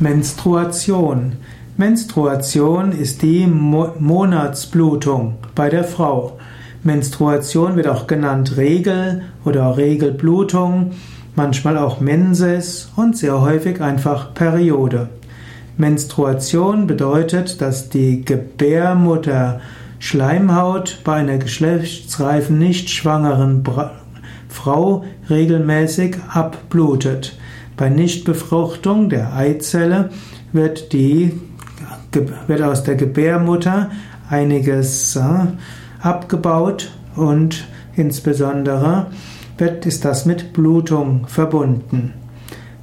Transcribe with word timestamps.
Menstruation. 0.00 1.34
Menstruation 1.76 2.90
ist 2.90 3.22
die 3.22 3.46
Mo 3.46 3.92
Monatsblutung 4.00 5.36
bei 5.54 5.68
der 5.68 5.84
Frau. 5.84 6.36
Menstruation 6.82 7.76
wird 7.76 7.86
auch 7.86 8.08
genannt 8.08 8.56
Regel 8.56 9.22
oder 9.44 9.76
Regelblutung, 9.76 10.90
manchmal 11.36 11.78
auch 11.78 12.00
Menses 12.00 12.90
und 12.96 13.16
sehr 13.16 13.40
häufig 13.40 13.80
einfach 13.80 14.34
Periode. 14.34 15.10
Menstruation 15.76 16.88
bedeutet, 16.88 17.60
dass 17.60 17.88
die 17.88 18.24
Gebärmutter 18.24 19.60
Schleimhaut 20.00 20.98
bei 21.04 21.14
einer 21.14 21.38
geschlechtsreifen, 21.38 22.58
nicht 22.58 22.90
schwangeren 22.90 23.62
Frau 24.48 25.04
regelmäßig 25.30 26.16
abblutet. 26.28 27.38
Bei 27.76 27.88
Nichtbefruchtung 27.88 29.08
der 29.08 29.34
Eizelle 29.34 30.10
wird, 30.52 30.92
die, 30.92 31.32
wird 32.46 32.62
aus 32.62 32.84
der 32.84 32.94
Gebärmutter 32.94 33.90
einiges 34.30 35.16
äh, 35.16 35.22
abgebaut 36.00 36.92
und 37.16 37.66
insbesondere 37.96 39.06
wird, 39.58 39.86
ist 39.86 40.04
das 40.04 40.24
mit 40.24 40.52
Blutung 40.52 41.26
verbunden. 41.26 42.12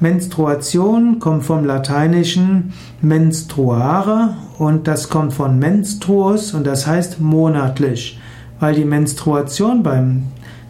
Menstruation 0.00 1.18
kommt 1.18 1.44
vom 1.44 1.64
lateinischen 1.64 2.72
menstruare 3.02 4.36
und 4.58 4.86
das 4.86 5.08
kommt 5.08 5.32
von 5.32 5.58
menstruus 5.58 6.54
und 6.54 6.66
das 6.66 6.86
heißt 6.86 7.20
monatlich, 7.20 8.20
weil 8.60 8.74
die 8.74 8.84
Menstruation 8.84 9.82
beim, 9.82 10.24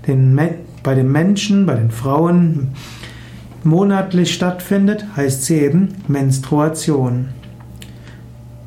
den, 0.07 0.39
bei 0.83 0.95
den 0.95 1.13
Menschen, 1.13 1.67
bei 1.67 1.75
den 1.75 1.91
Frauen 1.91 2.73
monatlich 3.65 4.33
stattfindet, 4.33 5.05
heißt 5.17 5.45
sie 5.45 5.59
eben 5.59 5.89
Menstruation. 6.07 7.29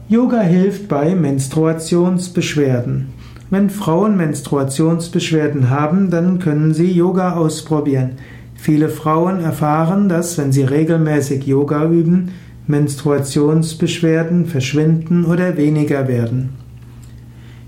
Yoga 0.09 0.41
hilft 0.41 0.87
bei 0.87 1.15
Menstruationsbeschwerden. 1.15 3.13
Wenn 3.49 3.69
Frauen 3.69 4.17
Menstruationsbeschwerden 4.17 5.69
haben, 5.69 6.09
dann 6.09 6.39
können 6.39 6.73
sie 6.73 6.91
Yoga 6.91 7.35
ausprobieren. 7.35 8.11
Viele 8.55 8.89
Frauen 8.89 9.39
erfahren, 9.39 10.07
dass, 10.07 10.37
wenn 10.37 10.51
sie 10.51 10.63
regelmäßig 10.63 11.45
Yoga 11.45 11.85
üben, 11.85 12.31
Menstruationsbeschwerden 12.67 14.45
verschwinden 14.45 15.25
oder 15.25 15.57
weniger 15.57 16.07
werden. 16.07 16.49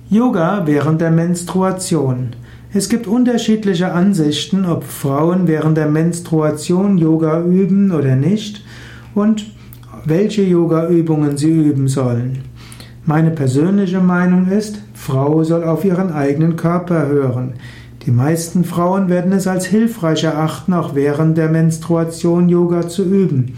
Yoga 0.10 0.64
während 0.66 1.02
der 1.02 1.12
Menstruation. 1.12 2.36
Es 2.76 2.90
gibt 2.90 3.06
unterschiedliche 3.06 3.92
Ansichten, 3.92 4.66
ob 4.66 4.84
Frauen 4.84 5.48
während 5.48 5.78
der 5.78 5.88
Menstruation 5.88 6.98
Yoga 6.98 7.44
üben 7.44 7.92
oder 7.92 8.16
nicht 8.16 8.66
und 9.14 9.46
welche 10.06 10.42
Yoga-Übungen 10.42 11.38
sie 11.38 11.52
üben 11.52 11.88
sollen. 11.88 12.40
Meine 13.06 13.30
persönliche 13.30 14.00
Meinung 14.00 14.48
ist, 14.48 14.82
Frau 14.96 15.44
soll 15.44 15.64
auf 15.64 15.86
ihren 15.86 16.12
eigenen 16.12 16.56
Körper 16.56 17.06
hören. 17.08 17.54
Die 18.08 18.12
meisten 18.12 18.64
Frauen 18.64 19.08
werden 19.08 19.34
es 19.34 19.46
als 19.46 19.68
hilfreich 19.68 20.24
erachten, 20.24 20.74
auch 20.74 20.96
während 20.96 21.38
der 21.38 21.50
Menstruation 21.50 22.50
Yoga 22.50 22.88
zu 22.88 23.04
üben. 23.06 23.54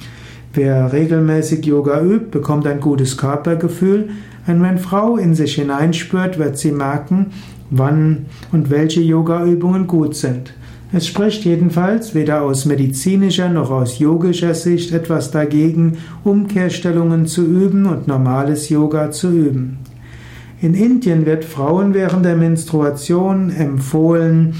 Wer 0.53 0.91
regelmäßig 0.91 1.65
Yoga 1.65 2.01
übt, 2.01 2.31
bekommt 2.31 2.67
ein 2.67 2.81
gutes 2.81 3.15
Körpergefühl. 3.15 4.09
Und 4.45 4.61
wenn 4.61 4.77
Frau 4.77 5.15
in 5.15 5.35
sich 5.35 5.55
hineinspürt, 5.55 6.37
wird 6.37 6.57
sie 6.57 6.71
merken, 6.71 7.27
wann 7.69 8.25
und 8.51 8.69
welche 8.69 9.01
Yoga-Übungen 9.01 9.87
gut 9.87 10.15
sind. 10.15 10.53
Es 10.93 11.07
spricht 11.07 11.43
jedenfalls 11.45 12.15
weder 12.15 12.43
aus 12.43 12.65
medizinischer 12.65 13.49
noch 13.49 13.69
aus 13.69 13.99
yogischer 13.99 14.53
Sicht 14.53 14.93
etwas 14.93 15.31
dagegen, 15.31 15.97
Umkehrstellungen 16.23 17.25
zu 17.25 17.45
üben 17.45 17.85
und 17.85 18.07
normales 18.07 18.69
Yoga 18.69 19.11
zu 19.11 19.29
üben. 19.29 19.79
In 20.61 20.73
Indien 20.73 21.25
wird 21.25 21.43
Frauen 21.43 21.93
während 21.93 22.23
der 22.23 22.37
Menstruation 22.37 23.49
empfohlen, 23.49 24.55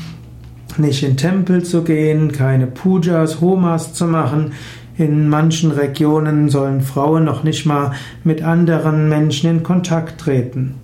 nicht 0.77 1.03
in 1.03 1.15
Tempel 1.15 1.63
zu 1.63 1.83
gehen, 1.83 2.33
keine 2.33 2.67
Pujas, 2.67 3.39
Homas 3.39 3.93
zu 3.93 4.05
machen. 4.05 4.51
In 4.97 5.29
manchen 5.29 5.71
Regionen 5.71 6.49
sollen 6.49 6.81
Frauen 6.81 7.23
noch 7.23 7.43
nicht 7.43 7.65
mal 7.65 7.93
mit 8.25 8.43
anderen 8.43 9.07
Menschen 9.07 9.49
in 9.49 9.63
Kontakt 9.63 10.19
treten. 10.19 10.75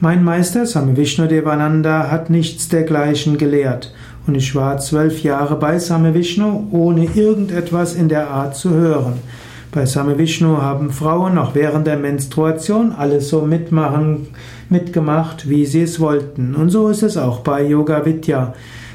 Mein 0.00 0.22
Meister 0.22 0.64
Swami 0.64 0.96
Vishnu-Devananda 0.96 2.08
hat 2.08 2.30
nichts 2.30 2.68
dergleichen 2.68 3.36
gelehrt 3.36 3.92
und 4.28 4.36
ich 4.36 4.54
war 4.54 4.78
zwölf 4.78 5.24
Jahre 5.24 5.56
bei 5.56 5.80
Swami 5.80 6.14
Vishnu, 6.14 6.68
ohne 6.70 7.06
irgendetwas 7.16 7.96
in 7.96 8.08
der 8.08 8.30
Art 8.30 8.54
zu 8.54 8.70
hören. 8.70 9.14
Bei 9.72 9.86
Swami 9.86 10.16
Vishnu 10.16 10.62
haben 10.62 10.92
Frauen 10.92 11.36
auch 11.36 11.56
während 11.56 11.88
der 11.88 11.96
Menstruation 11.96 12.92
alles 12.92 13.28
so 13.28 13.40
mitmachen, 13.40 14.28
mitgemacht, 14.68 15.48
wie 15.48 15.66
sie 15.66 15.82
es 15.82 15.98
wollten. 15.98 16.54
Und 16.54 16.70
so 16.70 16.88
ist 16.90 17.02
es 17.02 17.16
auch 17.16 17.40
bei 17.40 17.64
Yoga 17.64 18.06
Vidya. 18.06 18.54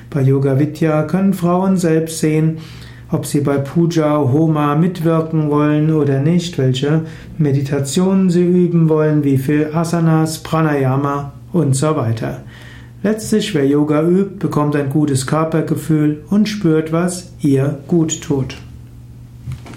Bei 0.10 0.22
Yoga 0.22 0.58
Vidya 0.58 1.04
können 1.04 1.34
Frauen 1.34 1.76
selbst 1.76 2.20
sehen, 2.20 2.60
ob 3.14 3.26
sie 3.26 3.42
bei 3.42 3.58
Puja, 3.60 4.18
Homa 4.18 4.76
mitwirken 4.76 5.50
wollen 5.52 5.94
oder 5.94 6.20
nicht, 6.20 6.58
welche 6.58 7.02
Meditationen 7.38 8.30
sie 8.30 8.44
üben 8.44 8.90
wollen, 8.90 9.24
wie 9.24 9.38
viel 9.38 9.70
Asanas, 9.74 10.42
Pranayama 10.42 11.32
und 11.52 11.76
so 11.76 11.96
weiter. 11.96 12.42
Letztlich, 13.04 13.54
wer 13.54 13.68
Yoga 13.68 14.02
übt, 14.02 14.38
bekommt 14.40 14.76
ein 14.76 14.90
gutes 14.90 15.28
Körpergefühl 15.28 16.24
und 16.30 16.50
spürt, 16.50 16.92
was 16.92 17.34
ihr 17.42 17.80
gut 17.88 18.22
tut. 18.22 18.58